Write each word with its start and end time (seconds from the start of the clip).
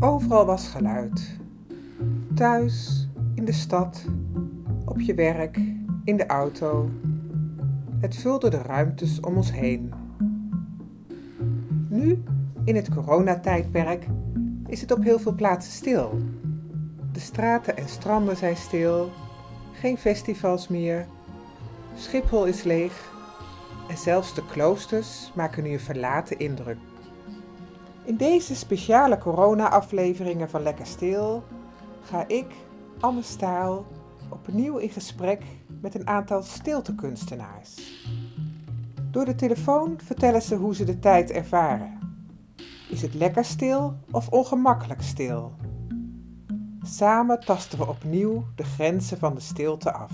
Overal 0.00 0.46
was 0.46 0.68
geluid. 0.68 1.36
Thuis, 2.34 3.08
in 3.34 3.44
de 3.44 3.52
stad, 3.52 4.04
op 4.84 5.00
je 5.00 5.14
werk, 5.14 5.60
in 6.04 6.16
de 6.16 6.26
auto. 6.26 6.90
Het 8.00 8.16
vulde 8.16 8.50
de 8.50 8.62
ruimtes 8.62 9.20
om 9.20 9.36
ons 9.36 9.52
heen. 9.52 9.92
Nu, 11.88 12.22
in 12.64 12.76
het 12.76 12.88
coronatijdperk, 12.90 14.06
is 14.66 14.80
het 14.80 14.92
op 14.92 15.02
heel 15.02 15.18
veel 15.18 15.34
plaatsen 15.34 15.72
stil. 15.72 16.18
De 17.12 17.20
straten 17.20 17.76
en 17.76 17.88
stranden 17.88 18.36
zijn 18.36 18.56
stil, 18.56 19.10
geen 19.72 19.98
festivals 19.98 20.68
meer, 20.68 21.06
Schiphol 21.98 22.46
is 22.46 22.62
leeg 22.62 23.12
en 23.88 23.96
zelfs 23.96 24.34
de 24.34 24.46
kloosters 24.46 25.32
maken 25.34 25.62
nu 25.62 25.70
een 25.70 25.80
verlaten 25.80 26.38
indruk. 26.38 26.78
In 28.06 28.16
deze 28.16 28.54
speciale 28.54 29.18
corona-afleveringen 29.18 30.50
van 30.50 30.62
Lekker 30.62 30.86
Stil 30.86 31.44
ga 32.02 32.28
ik, 32.28 32.46
Anne 33.00 33.22
Staal, 33.22 33.86
opnieuw 34.28 34.76
in 34.76 34.88
gesprek 34.88 35.42
met 35.80 35.94
een 35.94 36.06
aantal 36.06 36.42
stiltekunstenaars. 36.42 38.04
Door 39.10 39.24
de 39.24 39.34
telefoon 39.34 39.98
vertellen 40.02 40.42
ze 40.42 40.54
hoe 40.54 40.74
ze 40.74 40.84
de 40.84 40.98
tijd 40.98 41.30
ervaren. 41.30 41.98
Is 42.88 43.02
het 43.02 43.14
lekker 43.14 43.44
stil 43.44 43.96
of 44.10 44.28
ongemakkelijk 44.28 45.02
stil? 45.02 45.52
Samen 46.82 47.40
tasten 47.40 47.78
we 47.78 47.88
opnieuw 47.88 48.44
de 48.54 48.64
grenzen 48.64 49.18
van 49.18 49.34
de 49.34 49.40
stilte 49.40 49.92
af. 49.92 50.12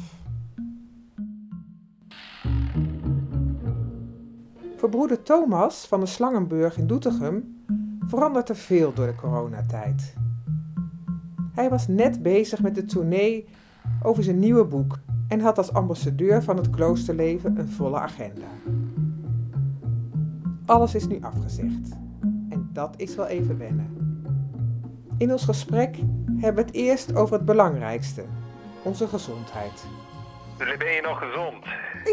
Voor 4.76 4.88
broeder 4.88 5.22
Thomas 5.22 5.86
van 5.86 6.00
de 6.00 6.06
Slangenburg 6.06 6.78
in 6.78 6.86
Doetinchem 6.86 7.61
verandert 8.06 8.48
er 8.48 8.56
veel 8.56 8.92
door 8.92 9.06
de 9.06 9.14
coronatijd. 9.14 10.14
Hij 11.52 11.70
was 11.70 11.88
net 11.88 12.22
bezig 12.22 12.62
met 12.62 12.74
de 12.74 12.84
tournee 12.84 13.48
over 14.02 14.22
zijn 14.22 14.38
nieuwe 14.38 14.64
boek 14.64 14.98
en 15.28 15.40
had 15.40 15.58
als 15.58 15.72
ambassadeur 15.72 16.42
van 16.42 16.56
het 16.56 16.70
kloosterleven 16.70 17.58
een 17.58 17.68
volle 17.68 17.98
agenda. 17.98 18.46
Alles 20.66 20.94
is 20.94 21.06
nu 21.06 21.18
afgezegd 21.20 21.90
en 22.48 22.70
dat 22.72 22.94
is 22.96 23.14
wel 23.14 23.26
even 23.26 23.58
wennen. 23.58 23.96
In 25.18 25.32
ons 25.32 25.44
gesprek 25.44 25.96
hebben 26.36 26.64
we 26.64 26.70
het 26.70 26.74
eerst 26.74 27.14
over 27.14 27.36
het 27.36 27.44
belangrijkste, 27.44 28.24
onze 28.82 29.08
gezondheid. 29.08 29.84
Ben 30.58 30.92
je 30.92 31.00
nog 31.02 31.18
gezond? 31.18 31.64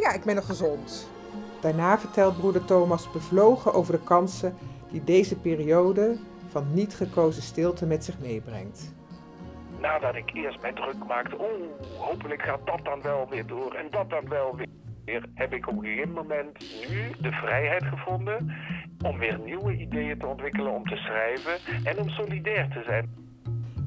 Ja, 0.02 0.14
ik 0.14 0.24
ben 0.24 0.36
nog 0.36 0.46
gezond. 0.46 1.10
Daarna 1.62 2.00
vertelt 2.00 2.38
broeder 2.38 2.66
Thomas 2.66 3.12
bevlogen 3.12 3.74
over 3.74 3.94
de 3.94 4.04
kansen 4.04 4.54
die 4.92 5.04
deze 5.04 5.40
periode 5.40 6.18
van 6.48 6.74
niet 6.74 6.96
gekozen 6.96 7.42
stilte 7.42 7.86
met 7.86 8.04
zich 8.04 8.20
meebrengt. 8.20 8.94
Nadat 9.82 10.16
ik 10.16 10.32
eerst 10.34 10.62
mij 10.62 10.74
druk 10.74 11.06
maakte, 11.08 11.38
oh, 11.38 12.00
hopelijk 12.00 12.42
gaat 12.42 12.66
dat 12.66 12.80
dan 12.84 13.02
wel 13.02 13.28
weer 13.30 13.48
door 13.48 13.74
en 13.74 13.88
dat 13.90 14.10
dan 14.10 14.30
wel 14.30 14.56
weer, 15.06 15.24
heb 15.34 15.54
ik 15.54 15.68
op 15.68 15.78
een 15.78 15.84
gegeven 15.84 16.12
moment 16.12 16.60
nu 16.90 17.12
de 17.22 17.32
vrijheid 17.32 17.84
gevonden 17.84 18.56
om 19.06 19.18
weer 19.18 19.40
nieuwe 19.40 19.78
ideeën 19.78 20.20
te 20.20 20.26
ontwikkelen, 20.26 20.72
om 20.72 20.84
te 20.84 20.96
schrijven 20.96 21.84
en 21.84 22.00
om 22.00 22.10
solidair 22.10 22.68
te 22.70 22.84
zijn. 22.84 23.28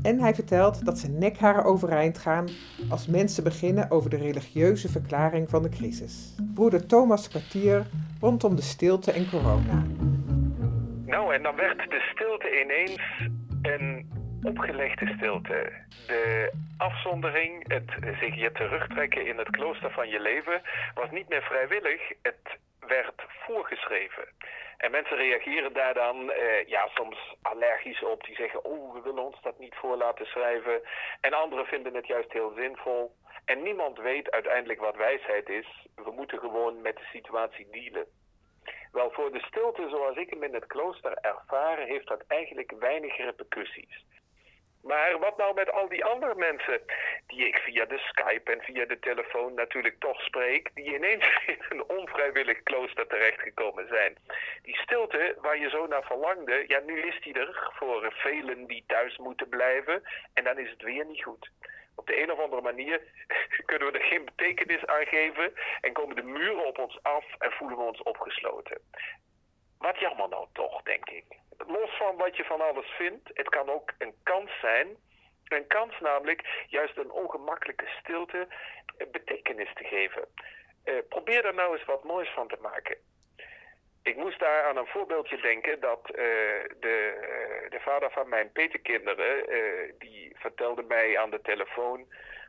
En 0.03 0.21
hij 0.21 0.35
vertelt 0.35 0.85
dat 0.85 0.99
zijn 0.99 1.19
nekharen 1.19 1.65
overeind 1.65 2.19
gaan 2.19 2.49
als 2.89 3.07
mensen 3.07 3.45
beginnen 3.45 3.91
over 3.91 4.11
de 4.11 4.17
religieuze 4.17 4.89
verklaring 4.89 5.51
van 5.51 5.63
de 5.63 5.69
crisis. 5.69 6.35
Broeder 6.55 6.87
Thomas 6.87 7.29
kwartier 7.29 7.87
rondom 8.21 8.57
de 8.57 8.63
stilte 8.63 9.13
en 9.13 9.31
corona. 9.31 9.83
En 11.33 11.43
dan 11.43 11.57
werd 11.57 11.91
de 11.91 12.01
stilte 12.13 12.61
ineens 12.61 13.01
een 13.63 14.11
opgelegde 14.43 15.07
stilte. 15.17 15.73
De 16.07 16.53
afzondering, 16.79 17.69
het 17.69 17.91
zich 18.21 18.35
je 18.35 18.53
terugtrekken 18.53 19.27
in 19.27 19.39
het 19.39 19.51
klooster 19.51 19.91
van 19.91 20.09
je 20.09 20.21
leven, 20.21 20.63
was 20.95 21.11
niet 21.11 21.29
meer 21.29 21.43
vrijwillig, 21.43 22.01
het 22.23 22.59
werd 22.81 23.23
voorgeschreven. 23.27 24.25
En 24.77 24.91
mensen 24.91 25.17
reageren 25.17 25.73
daar 25.73 25.95
dan 25.95 26.31
eh, 26.31 26.67
ja, 26.67 26.89
soms 26.95 27.35
allergisch 27.43 28.03
op. 28.03 28.25
Die 28.25 28.37
zeggen, 28.37 28.65
oh, 28.65 28.95
we 28.95 29.01
willen 29.03 29.25
ons 29.25 29.43
dat 29.43 29.59
niet 29.59 29.75
voor 29.75 29.97
laten 29.97 30.27
schrijven. 30.27 30.81
En 31.21 31.33
anderen 31.33 31.67
vinden 31.67 31.95
het 31.95 32.07
juist 32.07 32.33
heel 32.33 32.53
zinvol. 32.57 33.15
En 33.45 33.63
niemand 33.63 33.99
weet 33.99 34.31
uiteindelijk 34.31 34.81
wat 34.81 34.97
wijsheid 34.97 35.49
is. 35.49 35.87
We 35.95 36.11
moeten 36.11 36.39
gewoon 36.39 36.83
met 36.83 36.97
de 36.97 37.09
situatie 37.13 37.69
dealen. 37.71 38.07
Wel, 38.93 39.11
voor 39.11 39.33
de 39.33 39.41
stilte 39.41 39.89
zoals 39.89 40.17
ik 40.17 40.31
hem 40.31 40.43
in 40.43 40.55
het 40.55 40.67
klooster 40.67 41.19
ervaren, 41.21 41.87
heeft 41.87 42.09
dat 42.09 42.25
eigenlijk 42.27 42.73
weinig 42.79 43.17
repercussies. 43.17 44.05
Maar 44.83 45.19
wat 45.19 45.37
nou 45.37 45.55
met 45.55 45.71
al 45.71 45.89
die 45.89 46.05
andere 46.05 46.35
mensen 46.35 46.81
die 47.27 47.47
ik 47.47 47.57
via 47.57 47.85
de 47.85 47.99
Skype 47.99 48.53
en 48.53 48.61
via 48.61 48.85
de 48.85 48.99
telefoon 48.99 49.55
natuurlijk 49.55 49.99
toch 49.99 50.21
spreek, 50.21 50.71
die 50.75 50.95
ineens 50.95 51.25
in 51.47 51.59
een 51.69 51.89
onvrijwillig 51.89 52.63
klooster 52.63 53.07
terechtgekomen 53.07 53.89
zijn? 53.89 54.17
Die 54.63 54.77
stilte 54.77 55.37
waar 55.41 55.59
je 55.59 55.69
zo 55.69 55.87
naar 55.87 56.05
verlangde, 56.05 56.65
ja, 56.67 56.81
nu 56.87 57.01
is 57.01 57.21
die 57.21 57.35
er 57.35 57.71
voor 57.75 58.13
velen 58.13 58.67
die 58.67 58.85
thuis 58.87 59.17
moeten 59.17 59.49
blijven 59.49 60.03
en 60.35 60.45
dan 60.45 60.59
is 60.59 60.71
het 60.71 60.83
weer 60.83 61.07
niet 61.07 61.23
goed. 61.23 61.51
Op 61.95 62.07
de 62.07 62.23
een 62.23 62.33
of 62.33 62.39
andere 62.39 62.63
manier 62.63 63.01
kunnen 63.67 63.93
we 63.93 63.99
er 63.99 64.05
geen 64.05 64.25
betekenis 64.25 64.87
aan 64.87 65.07
geven 65.07 65.53
en 65.81 65.93
komen 65.93 66.17
de 66.17 66.23
muren 66.23 66.67
op 66.67 66.79
ons 66.79 67.03
af 67.03 67.25
en 67.39 67.53
voelen 67.53 67.79
we 67.79 67.85
ons 67.85 68.03
opgesloten. 68.03 68.81
Wat 69.79 69.99
jammer 69.99 70.29
nou 70.29 70.47
toch, 70.53 70.83
denk 70.83 71.11
ik 71.11 71.25
los 71.67 71.97
van 71.97 72.17
wat 72.17 72.37
je 72.37 72.45
van 72.45 72.61
alles 72.61 72.87
vindt, 72.87 73.31
het 73.35 73.49
kan 73.49 73.69
ook 73.69 73.93
een 73.99 74.15
kans 74.23 74.51
zijn. 74.61 74.97
Een 75.45 75.67
kans 75.67 76.01
namelijk 76.01 76.65
juist 76.69 76.97
een 76.97 77.11
ongemakkelijke 77.11 77.87
stilte 78.01 78.49
eh, 78.97 79.07
betekenis 79.11 79.75
te 79.75 79.85
geven. 79.85 80.29
Uh, 80.85 80.95
probeer 81.09 81.45
er 81.45 81.55
nou 81.55 81.77
eens 81.77 81.85
wat 81.85 82.05
moois 82.05 82.29
van 82.29 82.49
te 82.49 82.59
maken. 82.61 82.97
Ik 84.03 84.17
moest 84.17 84.39
daar 84.39 84.65
aan 84.65 84.77
een 84.77 84.87
voorbeeldje 84.87 85.41
denken 85.41 85.81
dat 85.81 86.01
uh, 86.11 86.17
de, 86.81 86.97
de 87.69 87.81
vader 87.81 88.11
van 88.11 88.29
mijn 88.29 88.53
petekinderen, 88.53 89.45
die 89.99 90.33
vertelde 90.35 90.83
mij 90.83 91.19
aan 91.19 91.31
de 91.31 91.41
telefoon 91.41 92.07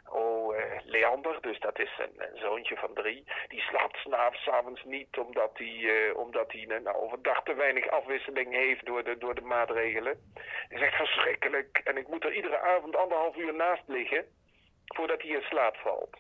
Oh, 0.10 0.56
uh, 0.56 0.62
Leander, 0.84 1.42
dus 1.42 1.60
dat 1.60 1.80
is 1.80 1.92
een, 1.98 2.40
zoontje 2.40 2.76
van 2.76 2.94
drie. 2.94 3.24
Die 3.48 3.62
slaapt 3.62 3.98
s'avonds 4.32 4.84
niet 4.84 5.18
omdat 5.18 5.52
hij, 5.54 5.78
uh, 5.78 6.18
omdat 6.18 6.52
hij 6.52 6.66
nou, 6.66 6.98
overdag 6.98 7.44
te 7.44 7.54
weinig 7.54 7.90
afwisseling 7.90 8.54
heeft 8.54 8.86
door 8.86 9.04
de, 9.04 9.18
door 9.18 9.36
de 9.36 9.42
maatregelen. 9.42 10.34
Hij 10.70 10.80
zegt 10.80 10.96
verschrikkelijk 10.96 11.82
en 11.84 11.98
ik 11.98 12.08
moet 12.08 12.24
er 12.24 12.34
iedere 12.34 12.60
avond 12.60 12.96
anderhalf 12.96 13.36
uur 13.36 13.54
naast 13.54 13.84
liggen 13.86 14.26
voordat 14.86 15.22
hij 15.22 15.32
in 15.32 15.42
slaap 15.42 15.76
valt. 15.76 16.18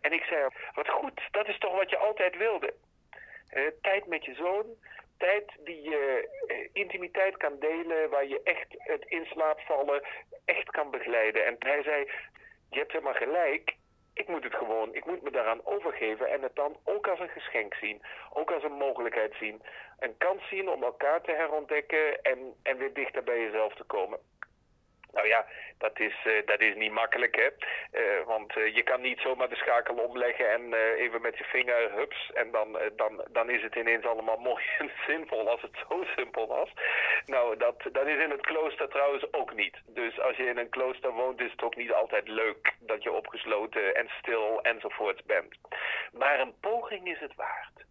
En 0.00 0.12
ik 0.12 0.22
zei, 0.22 0.48
wat 0.74 0.88
goed, 0.88 1.20
dat 1.30 1.48
is 1.48 1.58
toch 1.58 1.76
wat 1.76 1.90
je 1.90 1.96
altijd 1.96 2.36
wilde. 2.36 2.74
Uh, 3.52 3.66
tijd 3.82 4.06
met 4.06 4.24
je 4.24 4.34
zoon, 4.34 4.66
tijd 5.18 5.52
die 5.64 5.82
je 5.82 6.28
intimiteit 6.72 7.36
kan 7.36 7.58
delen, 7.58 8.10
waar 8.10 8.26
je 8.26 8.40
echt 8.44 8.66
het 8.68 9.04
inslaapvallen 9.04 10.02
echt 10.44 10.70
kan 10.70 10.90
begeleiden. 10.90 11.46
En 11.46 11.56
hij 11.58 11.82
zei, 11.82 12.10
je 12.70 12.78
hebt 12.78 12.92
helemaal 12.92 13.14
gelijk. 13.14 13.74
Ik 14.14 14.28
moet 14.28 14.44
het 14.44 14.54
gewoon, 14.54 14.94
ik 14.94 15.04
moet 15.04 15.22
me 15.22 15.30
daaraan 15.30 15.66
overgeven 15.66 16.28
en 16.28 16.42
het 16.42 16.54
dan 16.56 16.76
ook 16.84 17.08
als 17.08 17.20
een 17.20 17.28
geschenk 17.28 17.74
zien. 17.74 18.02
Ook 18.32 18.50
als 18.50 18.62
een 18.62 18.72
mogelijkheid 18.72 19.34
zien. 19.40 19.62
Een 19.98 20.16
kans 20.16 20.48
zien 20.48 20.68
om 20.68 20.82
elkaar 20.82 21.20
te 21.22 21.30
herontdekken 21.30 22.22
en, 22.22 22.54
en 22.62 22.76
weer 22.76 22.92
dichter 22.92 23.24
bij 23.24 23.40
jezelf 23.40 23.74
te 23.74 23.84
komen. 23.84 24.18
Nou 25.14 25.26
ja, 25.26 25.46
dat 25.78 26.00
is, 26.00 26.14
uh, 26.24 26.46
dat 26.46 26.60
is 26.60 26.74
niet 26.74 26.92
makkelijk, 26.92 27.36
hè. 27.36 27.48
Uh, 28.00 28.26
want 28.26 28.56
uh, 28.56 28.74
je 28.74 28.82
kan 28.82 29.00
niet 29.00 29.18
zomaar 29.18 29.48
de 29.48 29.56
schakel 29.56 29.94
omleggen 29.94 30.50
en 30.50 30.74
even 30.74 31.20
met 31.20 31.38
je 31.38 31.44
vinger, 31.44 31.92
hups, 31.92 32.30
en 32.34 32.50
dan, 32.50 32.78
dan, 32.96 33.24
dan 33.30 33.50
is 33.50 33.62
het 33.62 33.74
ineens 33.74 34.04
allemaal 34.04 34.38
mooi 34.50 34.64
en 34.78 34.90
zinvol 35.06 35.48
als 35.50 35.62
het 35.62 35.76
zo 35.88 36.04
simpel 36.16 36.46
was. 36.46 36.70
Nou, 37.26 37.56
dat, 37.56 37.82
dat 37.92 38.06
is 38.06 38.22
in 38.22 38.30
het 38.30 38.46
klooster 38.46 38.88
trouwens 38.88 39.32
ook 39.32 39.54
niet. 39.54 39.76
Dus 39.86 40.20
als 40.20 40.36
je 40.36 40.46
in 40.46 40.58
een 40.58 40.68
klooster 40.68 41.12
woont, 41.12 41.40
is 41.40 41.50
het 41.50 41.62
ook 41.62 41.76
niet 41.76 41.92
altijd 41.92 42.28
leuk 42.28 42.74
dat 42.78 43.02
je 43.02 43.12
opgesloten 43.12 43.94
en 43.94 44.08
stil 44.18 44.62
enzovoorts 44.62 45.22
bent. 45.22 45.54
Maar 46.12 46.40
een 46.40 46.54
poging 46.60 47.08
is 47.08 47.20
het 47.20 47.34
waard. 47.34 47.84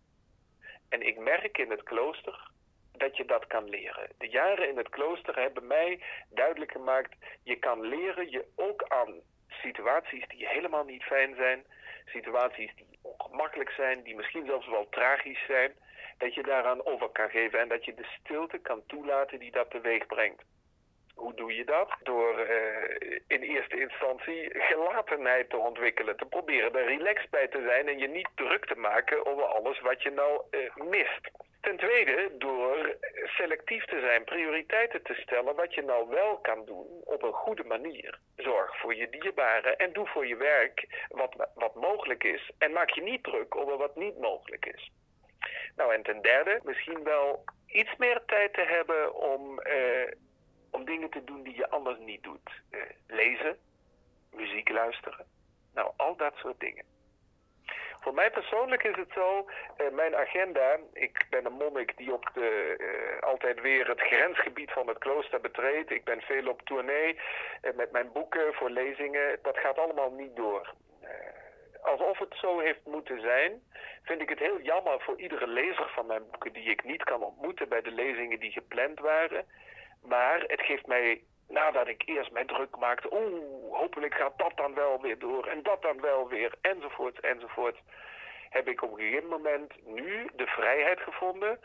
En 0.89 1.01
ik 1.01 1.17
merk 1.17 1.57
in 1.57 1.69
het 1.69 1.83
klooster 1.83 2.51
dat 2.97 3.17
je 3.17 3.25
dat 3.25 3.47
kan 3.47 3.69
leren. 3.69 4.09
De 4.17 4.29
jaren 4.29 4.69
in 4.69 4.77
het 4.77 4.89
klooster 4.89 5.35
hebben 5.35 5.67
mij 5.67 6.01
duidelijk 6.29 6.71
gemaakt, 6.71 7.15
je 7.43 7.55
kan 7.55 7.81
leren 7.81 8.31
je 8.31 8.45
ook 8.55 8.83
aan 8.87 9.21
situaties 9.47 10.27
die 10.27 10.47
helemaal 10.47 10.83
niet 10.83 11.03
fijn 11.03 11.35
zijn, 11.35 11.63
situaties 12.05 12.75
die 12.75 12.99
ongemakkelijk 13.01 13.69
zijn, 13.69 14.03
die 14.03 14.15
misschien 14.15 14.45
zelfs 14.45 14.67
wel 14.67 14.89
tragisch 14.89 15.45
zijn, 15.45 15.73
dat 16.17 16.33
je 16.33 16.43
daaraan 16.43 16.85
over 16.85 17.09
kan 17.09 17.29
geven 17.29 17.59
en 17.59 17.67
dat 17.67 17.85
je 17.85 17.93
de 17.93 18.07
stilte 18.19 18.57
kan 18.57 18.85
toelaten 18.85 19.39
die 19.39 19.51
dat 19.51 19.69
teweeg 19.69 20.05
brengt. 20.05 20.43
Hoe 21.15 21.33
doe 21.33 21.55
je 21.55 21.65
dat? 21.65 21.95
Door 22.03 22.39
uh, 22.39 23.19
in 23.27 23.41
eerste 23.41 23.79
instantie 23.79 24.49
gelatenheid 24.59 25.49
te 25.49 25.57
ontwikkelen. 25.57 26.17
Te 26.17 26.25
proberen 26.25 26.75
er 26.75 26.85
relaxed 26.85 27.29
bij 27.29 27.47
te 27.47 27.63
zijn 27.67 27.87
en 27.87 27.99
je 27.99 28.07
niet 28.07 28.29
druk 28.35 28.65
te 28.65 28.75
maken 28.75 29.25
over 29.25 29.43
alles 29.43 29.79
wat 29.79 30.01
je 30.01 30.09
nou 30.09 30.41
uh, 30.51 30.75
mist. 30.75 31.31
Ten 31.63 31.77
tweede 31.77 32.31
door 32.37 32.97
selectief 33.25 33.85
te 33.85 33.99
zijn, 33.99 34.23
prioriteiten 34.23 35.03
te 35.03 35.13
stellen 35.13 35.55
wat 35.55 35.73
je 35.73 35.81
nou 35.81 36.09
wel 36.09 36.37
kan 36.37 36.65
doen 36.65 36.87
op 37.03 37.23
een 37.23 37.33
goede 37.33 37.63
manier. 37.63 38.19
Zorg 38.35 38.79
voor 38.79 38.95
je 38.95 39.09
dierbaren 39.09 39.77
en 39.77 39.93
doe 39.93 40.07
voor 40.07 40.27
je 40.27 40.35
werk 40.35 41.05
wat, 41.09 41.49
wat 41.55 41.75
mogelijk 41.75 42.23
is. 42.23 42.51
En 42.57 42.71
maak 42.71 42.89
je 42.89 43.01
niet 43.01 43.23
druk 43.23 43.55
over 43.55 43.77
wat 43.77 43.95
niet 43.95 44.19
mogelijk 44.19 44.65
is. 44.65 44.91
Nou, 45.75 45.93
en 45.93 46.03
ten 46.03 46.21
derde, 46.21 46.59
misschien 46.63 47.03
wel 47.03 47.43
iets 47.67 47.95
meer 47.97 48.21
tijd 48.25 48.53
te 48.53 48.61
hebben 48.61 49.15
om, 49.15 49.59
eh, 49.59 50.11
om 50.71 50.85
dingen 50.85 51.09
te 51.09 51.23
doen 51.23 51.43
die 51.43 51.55
je 51.55 51.69
anders 51.69 51.99
niet 51.99 52.23
doet. 52.23 52.51
Eh, 52.69 52.81
lezen, 53.07 53.57
muziek 54.31 54.69
luisteren. 54.69 55.25
Nou, 55.73 55.91
al 55.97 56.15
dat 56.15 56.35
soort 56.35 56.59
dingen. 56.59 56.92
Voor 58.03 58.13
mij 58.13 58.31
persoonlijk 58.31 58.83
is 58.83 58.95
het 58.95 59.11
zo, 59.13 59.45
uh, 59.77 59.89
mijn 59.91 60.15
agenda, 60.15 60.77
ik 60.93 61.25
ben 61.29 61.45
een 61.45 61.53
monnik 61.53 61.97
die 61.97 62.13
op 62.13 62.29
de, 62.33 62.75
uh, 62.77 63.29
altijd 63.29 63.61
weer 63.61 63.87
het 63.87 64.01
grensgebied 64.01 64.71
van 64.71 64.87
het 64.87 64.97
klooster 64.97 65.41
betreedt. 65.41 65.91
Ik 65.91 66.03
ben 66.03 66.21
veel 66.21 66.47
op 66.47 66.61
tournee 66.61 67.13
uh, 67.13 67.73
met 67.75 67.91
mijn 67.91 68.11
boeken 68.11 68.53
voor 68.53 68.69
lezingen. 68.69 69.39
Dat 69.41 69.57
gaat 69.57 69.77
allemaal 69.77 70.11
niet 70.11 70.35
door. 70.35 70.73
alsof 71.81 72.17
het 72.17 72.35
zo 72.35 72.59
heeft 72.59 72.85
moeten 72.85 73.21
zijn, 73.21 73.61
vind 74.03 74.21
ik 74.21 74.29
het 74.29 74.39
heel 74.39 74.61
jammer 74.61 75.01
voor 75.01 75.19
iedere 75.19 75.47
lezer 75.47 75.89
van 75.89 76.05
mijn 76.05 76.23
boeken 76.31 76.53
die 76.53 76.69
ik 76.69 76.83
niet 76.83 77.03
kan 77.03 77.23
ontmoeten 77.23 77.69
bij 77.69 77.81
de 77.81 77.91
lezingen 77.91 78.39
die 78.39 78.51
gepland 78.51 78.99
waren. 78.99 79.45
Maar 80.01 80.43
het 80.47 80.61
geeft 80.61 80.87
mij 80.87 81.21
nadat 81.53 81.87
ik 81.87 82.03
eerst 82.05 82.31
mij 82.31 82.45
druk 82.45 82.77
maakte, 82.77 83.13
oeh, 83.13 83.73
hopelijk 83.79 84.13
gaat 84.13 84.37
dat 84.37 84.51
dan 84.55 84.73
wel 84.73 85.01
weer 85.01 85.19
door 85.19 85.47
en 85.47 85.63
dat 85.63 85.81
dan 85.81 86.01
wel 86.01 86.27
weer, 86.27 86.53
enzovoort, 86.61 87.19
enzovoort, 87.19 87.77
heb 88.49 88.67
ik 88.67 88.81
op 88.81 88.91
een 88.91 88.99
gegeven 88.99 89.29
moment 89.29 89.85
nu 89.85 90.29
de 90.35 90.45
vrijheid 90.45 90.99
gevonden 90.99 91.59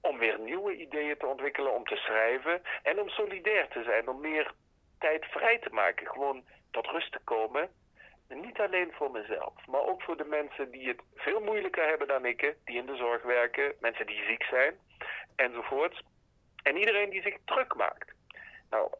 om 0.00 0.18
weer 0.18 0.38
nieuwe 0.38 0.76
ideeën 0.76 1.16
te 1.16 1.26
ontwikkelen, 1.26 1.74
om 1.74 1.84
te 1.84 1.96
schrijven 1.96 2.62
en 2.82 3.00
om 3.00 3.08
solidair 3.08 3.68
te 3.68 3.82
zijn, 3.82 4.08
om 4.08 4.20
meer 4.20 4.52
tijd 4.98 5.24
vrij 5.24 5.58
te 5.58 5.70
maken, 5.70 6.06
gewoon 6.06 6.44
tot 6.70 6.86
rust 6.86 7.12
te 7.12 7.20
komen. 7.24 7.68
niet 8.28 8.60
alleen 8.60 8.92
voor 8.92 9.10
mezelf, 9.10 9.66
maar 9.66 9.86
ook 9.86 10.02
voor 10.02 10.16
de 10.16 10.24
mensen 10.24 10.70
die 10.70 10.88
het 10.88 11.00
veel 11.14 11.40
moeilijker 11.40 11.88
hebben 11.88 12.08
dan 12.08 12.24
ik, 12.24 12.54
die 12.64 12.76
in 12.76 12.86
de 12.86 12.96
zorg 12.96 13.22
werken, 13.22 13.74
mensen 13.80 14.06
die 14.06 14.24
ziek 14.24 14.42
zijn, 14.42 14.78
enzovoort. 15.36 16.02
En 16.62 16.76
iedereen 16.76 17.10
die 17.10 17.22
zich 17.22 17.36
druk 17.44 17.74
maakt. 17.74 18.16
Nou, 18.70 18.90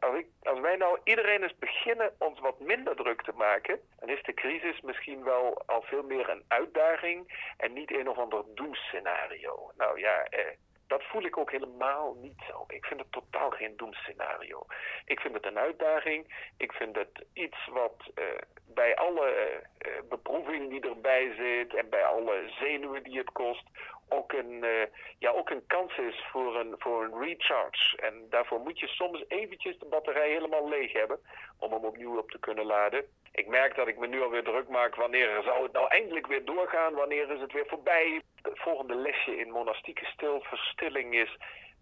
als, 0.43 0.59
wij 0.59 0.75
nou 0.75 0.99
iedereen 1.03 1.43
eens 1.43 1.57
beginnen 1.57 2.13
ons 2.17 2.39
wat 2.39 2.59
minder 2.59 2.95
druk 2.95 3.21
te 3.21 3.33
maken, 3.35 3.79
dan 3.99 4.09
is 4.09 4.23
de 4.23 4.33
crisis 4.33 4.81
misschien 4.81 5.23
wel 5.23 5.63
al 5.65 5.81
veel 5.81 6.03
meer 6.03 6.29
een 6.29 6.43
uitdaging 6.47 7.51
en 7.57 7.73
niet 7.73 7.91
een 7.91 8.09
of 8.09 8.17
ander 8.17 8.43
doemscenario. 8.55 9.71
Nou 9.77 9.99
ja, 9.99 10.23
eh, 10.23 10.45
dat 10.89 11.03
voel 11.03 11.23
ik 11.23 11.37
ook 11.37 11.51
helemaal 11.51 12.13
niet 12.21 12.41
zo. 12.47 12.65
Ik 12.67 12.85
vind 12.85 12.99
het 12.99 13.11
totaal 13.11 13.49
geen 13.49 13.77
doemscenario. 13.77 14.65
Ik 15.05 15.19
vind 15.19 15.33
het 15.33 15.45
een 15.45 15.57
uitdaging. 15.57 16.51
Ik 16.57 16.71
vind 16.71 16.95
het 16.95 17.25
iets 17.33 17.67
wat 17.67 18.11
eh, 18.15 18.23
bij 18.65 18.95
alle 18.95 19.61
uh, 19.87 19.91
beproeving 20.09 20.69
die 20.69 20.89
erbij 20.89 21.33
zit 21.37 21.75
en 21.75 21.89
bij 21.89 22.05
alle 22.05 22.51
zenuwen 22.59 23.03
die 23.03 23.17
het 23.17 23.31
kost, 23.31 23.63
ook 24.09 24.33
een, 24.33 24.63
uh, 24.63 24.85
ja, 25.17 25.31
ook 25.31 25.49
een 25.49 25.65
kans 25.67 25.97
is 25.97 26.25
voor 26.31 26.59
een, 26.59 26.75
voor 26.77 27.03
een 27.03 27.19
recharge. 27.19 27.97
En 27.97 28.13
daarvoor 28.29 28.59
moet 28.59 28.79
je 28.79 28.87
soms 28.87 29.23
eventjes 29.27 29.79
de 29.79 29.85
batterij 29.85 30.29
helemaal 30.29 30.69
leeg 30.69 30.93
hebben 30.93 31.19
om 31.57 31.71
hem 31.71 31.85
opnieuw 31.85 32.17
op 32.17 32.31
te 32.31 32.39
kunnen 32.39 32.65
laden. 32.65 33.05
Ik 33.31 33.47
merk 33.47 33.75
dat 33.75 33.87
ik 33.87 33.97
me 33.97 34.07
nu 34.07 34.21
alweer 34.21 34.43
druk 34.43 34.67
maak 34.67 34.95
wanneer 34.95 35.41
zou 35.43 35.63
het 35.63 35.71
nou 35.71 35.87
eindelijk 35.87 36.27
weer 36.27 36.45
doorgaan, 36.45 36.93
wanneer 36.93 37.31
is 37.31 37.41
het 37.41 37.53
weer 37.53 37.67
voorbij. 37.67 38.21
Het 38.41 38.59
volgende 38.59 38.95
lesje 38.95 39.37
in 39.37 39.51
monastieke 39.51 40.05
stilverstilling 40.05 41.15
is 41.15 41.37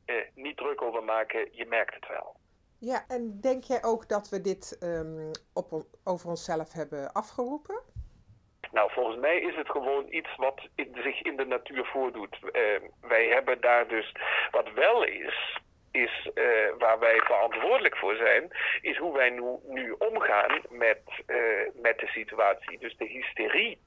uh, 0.05 0.15
niet 0.35 0.57
druk 0.57 0.81
over 0.81 1.03
maken, 1.03 1.47
je 1.51 1.65
merkt 1.65 1.93
het 1.93 2.07
wel. 2.07 2.35
Ja, 2.79 3.05
en 3.07 3.41
denk 3.41 3.63
jij 3.63 3.83
ook 3.83 4.09
dat 4.09 4.29
we 4.29 4.41
dit 4.41 4.77
um, 4.83 5.31
op, 5.53 5.85
over 6.03 6.29
onszelf 6.29 6.73
hebben 6.73 7.11
afgeroepen? 7.11 7.81
Nou, 8.77 8.91
volgens 8.91 9.17
mij 9.17 9.39
is 9.39 9.55
het 9.55 9.69
gewoon 9.69 10.05
iets 10.09 10.35
wat 10.35 10.61
zich 10.93 11.21
in 11.21 11.35
de 11.35 11.45
natuur 11.45 11.85
voordoet. 11.85 12.37
Uh, 12.41 12.61
wij 13.01 13.27
hebben 13.27 13.61
daar 13.61 13.87
dus, 13.87 14.11
wat 14.51 14.71
wel 14.73 15.03
is, 15.03 15.57
is 15.91 16.29
uh, 16.35 16.43
waar 16.77 16.99
wij 16.99 17.19
verantwoordelijk 17.19 17.97
voor 17.97 18.15
zijn, 18.15 18.51
is 18.81 18.97
hoe 18.97 19.13
wij 19.13 19.29
nu, 19.29 19.43
nu 19.67 19.95
omgaan 19.97 20.61
met, 20.69 21.01
uh, 21.27 21.37
met 21.73 21.99
de 21.99 22.07
situatie. 22.07 22.79
Dus 22.79 22.97
de 22.97 23.05
hysterie 23.05 23.79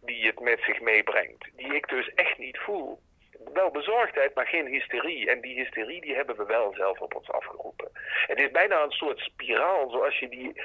die 0.00 0.26
het 0.26 0.40
met 0.40 0.60
zich 0.62 0.80
meebrengt, 0.80 1.50
die 1.56 1.74
ik 1.74 1.88
dus 1.88 2.14
echt 2.14 2.38
niet 2.38 2.58
voel. 2.58 2.98
Wel 3.52 3.70
bezorgdheid, 3.70 4.34
maar 4.34 4.46
geen 4.46 4.66
hysterie. 4.66 5.30
En 5.30 5.40
die 5.40 5.54
hysterie 5.54 6.00
die 6.00 6.14
hebben 6.14 6.36
we 6.36 6.44
wel 6.44 6.74
zelf 6.74 7.00
op 7.00 7.14
ons 7.14 7.30
afgeroepen. 7.30 7.90
Het 8.26 8.38
is 8.38 8.50
bijna 8.50 8.82
een 8.82 8.90
soort 8.90 9.18
spiraal, 9.18 9.90
zoals 9.90 10.18
je 10.18 10.28
die 10.28 10.62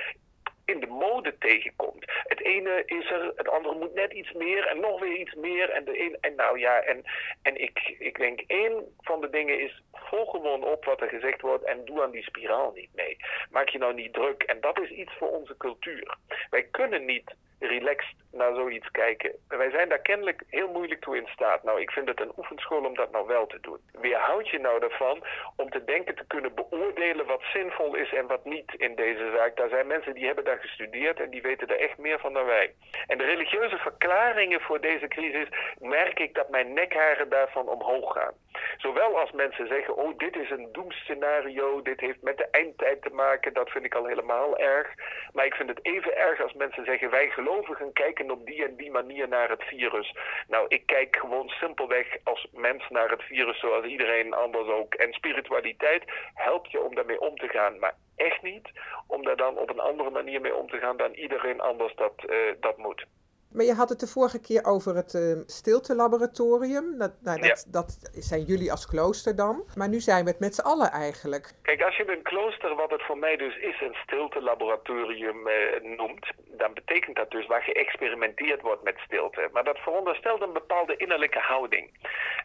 in 0.72 0.80
de 0.80 0.88
mode 0.88 1.38
tegenkomt. 1.38 2.06
Het 2.06 2.42
ene 2.44 2.84
is 2.86 3.12
er, 3.12 3.32
het 3.36 3.50
andere 3.50 3.76
moet 3.76 3.94
net 3.94 4.14
iets 4.14 4.32
meer 4.32 4.68
en 4.68 4.80
nog 4.80 5.00
weer 5.00 5.18
iets 5.18 5.34
meer. 5.34 5.70
En, 5.70 5.86
de 5.86 6.00
een, 6.00 6.18
en 6.22 6.36
nou 6.36 6.60
ja, 6.60 6.80
en, 6.80 7.04
en 7.42 7.62
ik, 7.62 7.96
ik 8.00 8.18
denk 8.18 8.40
één 8.48 8.96
van 9.02 9.22
de 9.22 9.30
dingen 9.30 9.60
is, 9.60 9.82
volg 9.94 10.32
gewoon 10.32 10.64
op 10.64 10.86
wat 10.86 11.02
er 11.02 11.10
gezegd 11.10 11.42
wordt 11.42 11.64
en 11.64 11.86
doe 11.86 12.02
aan 12.02 12.12
die 12.12 12.24
spiraal 12.24 12.72
niet 12.76 12.90
mee. 12.96 13.18
Maak 13.50 13.70
je 13.70 13.78
nou 13.78 13.94
niet 13.94 14.14
druk. 14.14 14.44
En 14.44 14.62
dat 14.62 14.80
is 14.80 14.90
iets 14.90 15.14
voor 15.18 15.30
onze 15.30 15.58
cultuur. 15.58 16.18
Wij 16.50 16.64
kunnen 16.64 17.06
niet 17.06 17.36
relaxed 17.62 18.16
naar 18.32 18.56
zoiets 18.56 18.92
kijken. 18.92 19.32
Wij 19.48 19.70
zijn 19.70 19.90
daar 19.90 20.00
kennelijk 20.00 20.44
heel 20.50 20.68
moeilijk 20.68 21.02
toe 21.02 21.18
in 21.18 21.28
staat. 21.28 21.64
Nou, 21.64 21.82
ik 21.82 21.92
vind 21.92 22.08
het 22.08 22.22
een 22.22 22.34
oefenschool 22.38 22.86
om 22.86 22.96
dat 22.96 23.12
nou 23.12 23.28
wel 23.28 23.48
te 23.48 23.60
doen. 23.62 23.80
Weerhoud 23.92 24.50
je 24.50 24.60
nou 24.60 24.84
ervan 24.84 25.24
om 25.56 25.70
te 25.70 25.84
denken 25.84 26.16
te 26.16 26.24
kunnen 26.28 26.56
beoordelen 26.56 27.26
wat 27.26 27.42
zinvol 27.54 27.96
is 27.96 28.14
en 28.14 28.28
wat 28.28 28.46
niet 28.46 28.74
in 28.78 28.96
deze 28.96 29.32
zaak. 29.36 29.56
Daar 29.56 29.70
zijn 29.70 29.88
mensen 29.88 30.14
die 30.14 30.26
hebben 30.26 30.44
daar 30.44 30.58
gestudeerd 30.58 31.20
en 31.20 31.30
die 31.30 31.42
weten 31.42 31.68
er 31.68 31.80
echt 31.80 31.98
meer 31.98 32.20
van 32.20 32.34
dan 32.34 32.46
wij. 32.46 32.74
En 33.08 33.18
de 33.18 33.24
religieuze 33.24 33.78
verklaringen 33.78 34.62
voor 34.62 34.82
deze 34.82 35.08
crisis 35.08 35.48
merk 35.80 36.20
ik 36.20 36.34
dat 36.34 36.50
mijn 36.50 36.74
nekharen 36.74 37.30
daarvan 37.30 37.68
omhoog 37.68 38.14
gaan. 38.14 38.34
Zowel 38.78 39.20
als 39.20 39.32
mensen 39.32 39.68
zeggen, 39.68 39.96
oh 39.96 40.18
dit 40.18 40.36
is 40.36 40.50
een 40.50 40.70
doemscenario, 40.72 41.82
dit 41.82 42.00
heeft 42.00 42.22
met 42.22 42.38
de 42.38 42.48
eindtijd 42.52 43.02
te 43.02 43.10
maken, 43.10 43.54
dat 43.54 43.70
vind 43.70 43.86
ik 43.86 43.96
al 43.96 44.06
helemaal 44.06 44.58
erg. 44.58 44.88
Maar 45.34 45.46
ik 45.46 45.54
vind 45.54 45.70
het 45.70 45.80
even 45.82 46.18
erg 46.18 46.42
als 46.42 46.54
mensen 46.54 46.86
zeggen, 46.86 47.10
wij 47.10 47.30
gelovigen 47.52 47.94
kijken 47.94 48.32
op 48.32 48.46
die 48.46 48.66
en 48.66 48.76
die 48.76 48.92
manier 48.92 49.28
naar 49.28 49.50
het 49.50 49.64
virus. 49.64 50.16
Nou, 50.48 50.66
ik 50.68 50.86
kijk 50.86 51.16
gewoon 51.16 51.50
simpelweg 51.50 52.18
als 52.24 52.48
mens 52.54 52.90
naar 52.90 53.10
het 53.10 53.22
virus 53.22 53.60
zoals 53.60 53.86
iedereen 53.86 54.34
anders 54.34 54.68
ook. 54.68 54.94
En 54.94 55.14
spiritualiteit 55.14 56.04
helpt 56.34 56.72
je 56.72 56.82
om 56.82 56.96
daarmee 56.96 57.22
om 57.22 57.36
te 57.36 57.48
gaan, 57.48 57.80
maar 57.80 57.96
echt 58.16 58.42
niet 58.42 58.70
om 59.08 59.24
daar 59.24 59.38
dan 59.38 59.58
op 59.58 59.70
een 59.70 59.80
andere 59.80 60.10
manier 60.10 60.42
mee 60.42 60.56
om 60.56 60.70
te 60.70 60.78
gaan 60.78 60.98
dan 60.98 61.14
iedereen 61.14 61.62
anders 61.62 61.96
dat, 61.96 62.14
uh, 62.30 62.36
dat 62.60 62.78
moet. 62.78 63.06
Maar 63.52 63.66
je 63.66 63.74
had 63.74 63.90
het 63.90 64.00
de 64.00 64.08
vorige 64.08 64.42
keer 64.42 64.66
over 64.66 64.96
het 64.96 65.14
uh, 65.14 65.38
stiltelaboratorium. 65.46 66.98
Dat, 66.98 67.12
nou, 67.22 67.40
dat, 67.40 67.64
ja. 67.66 67.72
dat, 67.72 68.10
zijn 68.14 68.44
jullie 68.44 68.72
als 68.72 68.88
klooster 68.88 69.36
dan. 69.36 69.64
Maar 69.76 69.90
nu 69.90 70.00
zijn 70.00 70.24
we 70.24 70.30
het 70.30 70.40
met 70.40 70.56
z'n 70.56 70.62
allen 70.62 70.92
eigenlijk. 70.92 71.54
Kijk, 71.62 71.82
als 71.82 71.98
je 71.98 72.12
een 72.12 72.22
klooster, 72.22 72.76
wat 72.76 72.92
het 72.92 73.02
voor 73.02 73.18
mij 73.18 73.36
dus 73.36 73.58
is, 73.58 73.82
een 73.82 73.96
stiltelaboratorium 74.04 75.48
uh, 75.48 75.98
noemt, 75.98 76.32
dan 76.62 76.74
betekent 76.74 77.16
dat 77.16 77.32
dus 77.32 77.46
waar 77.46 77.62
geëxperimenteerd 77.62 78.62
wordt 78.62 78.84
met 78.84 78.98
stilte. 78.98 79.50
Maar 79.54 79.64
dat 79.64 79.78
veronderstelt 79.78 80.42
een 80.42 80.54
bepaalde 80.54 80.96
innerlijke 80.96 81.40
houding. 81.40 81.86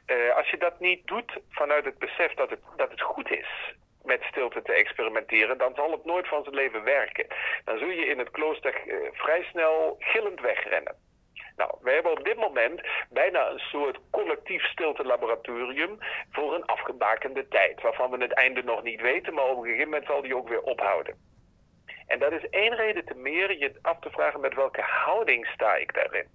Uh, 0.07 0.37
als 0.37 0.51
je 0.51 0.59
dat 0.59 0.81
niet 0.81 1.07
doet 1.07 1.33
vanuit 1.51 1.85
het 1.85 1.99
besef 1.99 2.35
dat 2.35 2.51
het, 2.51 2.61
dat 2.77 2.91
het 2.91 3.01
goed 3.01 3.31
is 3.31 3.75
met 4.03 4.23
stilte 4.23 4.63
te 4.63 4.73
experimenteren, 4.73 5.59
dan 5.59 5.75
zal 5.75 5.91
het 5.91 6.05
nooit 6.05 6.29
van 6.29 6.43
zijn 6.43 6.55
leven 6.55 6.83
werken. 6.83 7.27
Dan 7.65 7.79
zul 7.79 7.89
je 7.91 8.07
in 8.07 8.19
het 8.19 8.31
klooster 8.31 8.75
uh, 8.87 8.97
vrij 9.13 9.43
snel 9.43 9.97
gillend 9.99 10.41
wegrennen. 10.41 10.95
Nou, 11.57 11.71
we 11.81 11.91
hebben 11.91 12.13
op 12.13 12.25
dit 12.25 12.37
moment 12.37 12.81
bijna 13.11 13.51
een 13.51 13.59
soort 13.59 13.99
collectief 14.11 14.63
stilte-laboratorium 14.63 15.99
voor 16.31 16.55
een 16.55 16.67
afgebakende 16.67 17.49
tijd, 17.49 17.83
waarvan 17.83 18.11
we 18.11 18.17
het 18.23 18.33
einde 18.33 18.63
nog 18.63 18.83
niet 18.83 19.01
weten, 19.01 19.35
maar 19.35 19.45
op 19.45 19.57
een 19.57 19.65
gegeven 19.65 19.91
moment 19.91 20.07
zal 20.07 20.23
die 20.23 20.37
ook 20.37 20.49
weer 20.49 20.63
ophouden. 20.63 21.36
En 22.07 22.19
dat 22.19 22.33
is 22.33 22.49
één 22.49 22.75
reden 22.75 23.05
te 23.05 23.15
meer 23.15 23.59
je 23.59 23.73
af 23.83 23.99
te 23.99 24.11
vragen 24.11 24.41
met 24.41 24.55
welke 24.55 24.83
houding 24.83 25.47
sta 25.47 25.75
ik 25.75 25.95
daarin. 25.95 26.27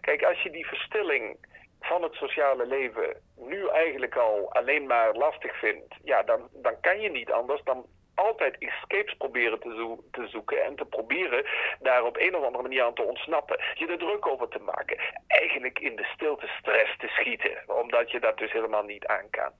Kijk, 0.00 0.22
als 0.22 0.42
je 0.42 0.50
die 0.50 0.66
verstilling 0.66 1.36
van 1.80 2.02
het 2.02 2.14
sociale 2.14 2.66
leven 2.66 3.16
nu 3.36 3.68
eigenlijk 3.68 4.16
al 4.16 4.52
alleen 4.52 4.86
maar 4.86 5.14
lastig 5.14 5.58
vindt, 5.58 5.94
ja, 6.04 6.22
dan, 6.22 6.48
dan 6.52 6.80
kan 6.80 7.00
je 7.00 7.10
niet 7.10 7.30
anders 7.30 7.62
dan 7.64 7.86
altijd 8.14 8.58
escapes 8.58 9.14
proberen 9.14 9.60
te, 9.60 9.98
te, 10.10 10.28
zoeken 10.28 10.64
en 10.64 10.76
te 10.76 10.84
proberen 10.84 11.44
daar 11.80 12.04
op 12.04 12.16
een 12.16 12.34
of 12.36 12.44
andere 12.44 12.62
manier 12.62 12.82
aan 12.82 12.94
te 12.94 13.02
ontsnappen. 13.02 13.60
Je 13.74 13.86
er 13.86 13.98
druk 13.98 14.26
over 14.26 14.48
te 14.48 14.58
maken. 14.58 14.98
Eigenlijk 15.26 15.78
in 15.78 15.96
de 15.96 16.04
stilte 16.04 16.46
stress 16.46 16.96
te 16.98 17.06
schieten, 17.06 17.62
omdat 17.66 18.10
je 18.10 18.20
dat 18.20 18.38
dus 18.38 18.52
helemaal 18.52 18.82
niet 18.82 19.06
aan 19.06 19.30
kan. 19.30 19.52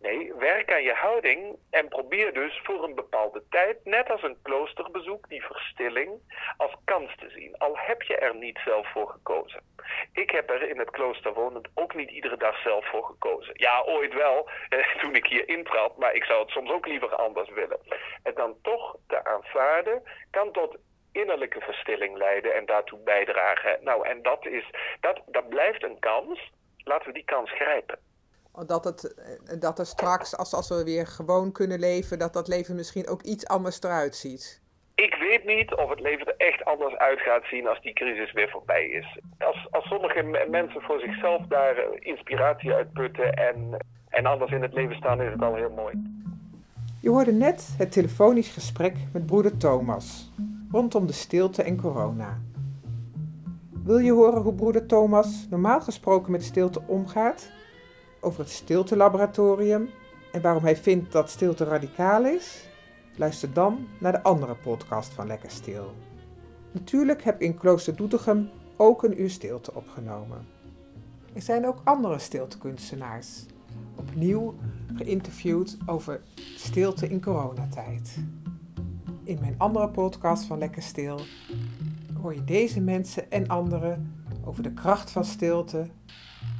Nee, 0.00 0.34
werk 0.34 0.72
aan 0.72 0.82
je 0.82 0.92
houding 0.92 1.56
en 1.70 1.88
probeer 1.88 2.32
dus 2.32 2.60
voor 2.62 2.84
een 2.84 2.94
bepaalde 2.94 3.42
tijd, 3.50 3.84
net 3.84 4.10
als 4.10 4.22
een 4.22 4.42
kloosterbezoek, 4.42 5.28
die 5.28 5.44
verstilling 5.44 6.10
als 6.56 6.74
kans 6.84 7.16
te 7.16 7.30
zien. 7.30 7.58
Al 7.58 7.78
heb 7.78 8.02
je 8.02 8.16
er 8.16 8.36
niet 8.36 8.58
zelf 8.64 8.92
voor 8.92 9.08
gekozen. 9.08 9.62
Ik 10.12 10.30
heb 10.30 10.50
er 10.50 10.68
in 10.68 10.78
het 10.78 10.90
klooster 10.90 11.32
wonend 11.34 11.68
ook 11.74 11.94
niet 11.94 12.10
iedere 12.10 12.36
dag 12.36 12.60
zelf 12.62 12.86
voor 12.88 13.04
gekozen. 13.04 13.52
Ja, 13.56 13.82
ooit 13.86 14.14
wel, 14.14 14.48
eh, 14.68 14.96
toen 14.96 15.14
ik 15.14 15.26
hier 15.26 15.48
intrad, 15.48 15.96
maar 15.96 16.14
ik 16.14 16.24
zou 16.24 16.40
het 16.40 16.50
soms 16.50 16.70
ook 16.70 16.86
liever 16.86 17.14
anders 17.14 17.50
willen. 17.50 17.78
En 18.22 18.34
dan 18.34 18.56
toch 18.62 18.96
te 19.06 19.24
aanvaarden 19.24 20.02
kan 20.30 20.52
tot 20.52 20.76
innerlijke 21.12 21.60
verstilling 21.60 22.16
leiden 22.16 22.54
en 22.54 22.66
daartoe 22.66 22.98
bijdragen. 22.98 23.78
Nou, 23.80 24.06
en 24.06 24.22
dat, 24.22 24.46
is, 24.46 24.70
dat, 25.00 25.22
dat 25.26 25.48
blijft 25.48 25.82
een 25.82 25.98
kans. 25.98 26.50
Laten 26.76 27.06
we 27.06 27.12
die 27.12 27.24
kans 27.24 27.50
grijpen. 27.50 27.98
Dat, 28.66 28.84
het, 28.84 29.14
eh, 29.14 29.60
dat 29.60 29.78
er 29.78 29.86
straks, 29.86 30.36
als, 30.36 30.54
als 30.54 30.68
we 30.68 30.84
weer 30.84 31.06
gewoon 31.06 31.52
kunnen 31.52 31.78
leven, 31.78 32.18
dat 32.18 32.32
dat 32.32 32.48
leven 32.48 32.74
misschien 32.74 33.08
ook 33.08 33.22
iets 33.22 33.46
anders 33.46 33.82
eruit 33.82 34.16
ziet. 34.16 34.60
Ik 34.94 35.14
weet 35.14 35.44
niet 35.44 35.74
of 35.74 35.90
het 35.90 36.00
leven 36.00 36.26
er 36.26 36.34
echt 36.36 36.64
anders 36.64 36.94
uit 36.94 37.20
gaat 37.20 37.44
zien 37.44 37.68
als 37.68 37.82
die 37.82 37.92
crisis 37.92 38.32
weer 38.32 38.50
voorbij 38.50 38.86
is. 38.86 39.18
Als, 39.38 39.66
als 39.70 39.84
sommige 39.84 40.46
mensen 40.50 40.82
voor 40.82 41.00
zichzelf 41.00 41.46
daar 41.48 41.76
eh, 41.76 41.84
inspiratie 41.98 42.72
uit 42.72 42.92
putten 42.92 43.34
en, 43.34 43.76
en 44.08 44.26
anders 44.26 44.52
in 44.52 44.62
het 44.62 44.72
leven 44.72 44.96
staan, 44.96 45.22
is 45.22 45.32
het 45.32 45.42
al 45.42 45.54
heel 45.54 45.70
mooi. 45.70 45.94
Je 47.00 47.08
hoorde 47.08 47.32
net 47.32 47.74
het 47.78 47.92
telefonisch 47.92 48.52
gesprek 48.52 48.96
met 49.12 49.26
broeder 49.26 49.56
Thomas 49.56 50.30
rondom 50.70 51.06
de 51.06 51.12
stilte 51.12 51.62
en 51.62 51.80
corona. 51.80 52.38
Wil 53.84 53.98
je 53.98 54.12
horen 54.12 54.42
hoe 54.42 54.54
broeder 54.54 54.86
Thomas 54.86 55.46
normaal 55.50 55.80
gesproken 55.80 56.32
met 56.32 56.42
stilte 56.42 56.82
omgaat? 56.86 57.52
Over 58.26 58.40
het 58.40 58.50
stiltelaboratorium 58.50 59.88
en 60.32 60.40
waarom 60.40 60.62
hij 60.62 60.76
vindt 60.76 61.12
dat 61.12 61.30
stilte 61.30 61.64
radicaal 61.64 62.24
is? 62.24 62.68
Luister 63.16 63.52
dan 63.52 63.86
naar 63.98 64.12
de 64.12 64.22
andere 64.22 64.54
podcast 64.54 65.12
van 65.12 65.26
Lekker 65.26 65.50
Stil. 65.50 65.94
Natuurlijk 66.72 67.24
heb 67.24 67.34
ik 67.34 67.40
in 67.40 67.58
Klooster 67.58 67.96
Doetinchem 67.96 68.50
ook 68.76 69.02
een 69.02 69.20
uur 69.20 69.30
stilte 69.30 69.74
opgenomen. 69.74 70.46
Er 71.32 71.42
zijn 71.42 71.66
ook 71.66 71.80
andere 71.84 72.18
stiltekunstenaars, 72.18 73.46
opnieuw 73.96 74.54
geïnterviewd 74.94 75.76
over 75.86 76.20
stilte 76.56 77.08
in 77.08 77.22
coronatijd. 77.22 78.18
In 79.24 79.38
mijn 79.40 79.54
andere 79.58 79.88
podcast 79.88 80.44
van 80.44 80.58
Lekker 80.58 80.82
Stil 80.82 81.20
hoor 82.20 82.34
je 82.34 82.44
deze 82.44 82.80
mensen 82.80 83.30
en 83.30 83.48
anderen 83.48 84.14
over 84.44 84.62
de 84.62 84.72
kracht 84.72 85.10
van 85.10 85.24
stilte, 85.24 85.86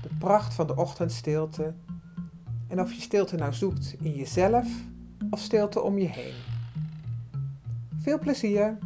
de 0.09 0.15
pracht 0.19 0.55
van 0.55 0.67
de 0.67 0.77
ochtendstilte 0.77 1.75
en 2.69 2.81
of 2.81 2.93
je 2.93 3.01
stilte 3.01 3.37
nou 3.37 3.53
zoekt 3.53 3.97
in 4.01 4.15
jezelf 4.15 4.69
of 5.31 5.41
stilte 5.41 5.81
om 5.81 5.99
je 5.99 6.09
heen. 6.09 6.35
Veel 7.97 8.19
plezier! 8.19 8.79